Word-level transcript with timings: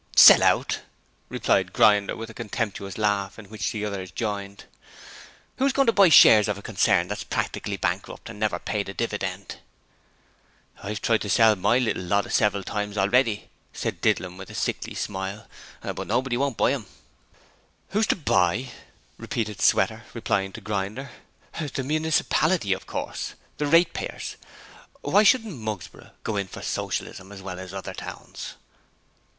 'Sell 0.15 0.41
out!' 0.41 0.79
replied 1.29 1.71
Grinder 1.73 2.15
with 2.15 2.27
a 2.27 2.33
contemptuous 2.33 2.97
laugh 2.97 3.37
in 3.37 3.45
which 3.51 3.71
the 3.71 3.85
others 3.85 4.09
joined. 4.09 4.63
'Who's 5.57 5.73
going 5.73 5.85
to 5.85 5.91
buy 5.91 6.05
the 6.05 6.09
shares 6.09 6.47
of 6.47 6.57
a 6.57 6.63
concern 6.63 7.07
that's 7.07 7.23
practically 7.23 7.77
bankrupt 7.77 8.27
and 8.27 8.39
never 8.39 8.57
paid 8.57 8.89
a 8.89 8.95
dividend?' 8.95 9.57
'I've 10.81 11.03
tried 11.03 11.21
to 11.21 11.29
sell 11.29 11.55
my 11.55 11.77
little 11.77 12.01
lot 12.01 12.31
several 12.31 12.63
times 12.63 12.97
already,' 12.97 13.49
said 13.73 14.01
Didlum 14.01 14.37
with 14.37 14.49
a 14.49 14.55
sickly 14.55 14.95
smile, 14.95 15.45
'but 15.83 16.07
nobody 16.07 16.35
won't 16.35 16.57
buy 16.57 16.73
'em.' 16.73 16.87
'Who's 17.89 18.07
to 18.07 18.15
buy?' 18.15 18.71
repeated 19.19 19.61
Sweater, 19.61 20.05
replying 20.15 20.51
to 20.53 20.61
Grinder. 20.61 21.11
'The 21.59 21.83
municipality 21.83 22.73
of 22.73 22.87
course! 22.87 23.35
The 23.57 23.67
ratepayers. 23.67 24.37
Why 25.01 25.21
shouldn't 25.21 25.59
Mugsborough 25.59 26.09
go 26.23 26.37
in 26.37 26.47
for 26.47 26.63
Socialism 26.63 27.31
as 27.31 27.43
well 27.43 27.59
as 27.59 27.71
other 27.71 27.93
towns?' 27.93 28.55